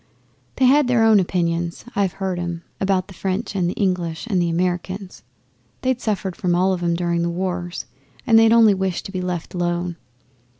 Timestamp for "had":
0.65-0.87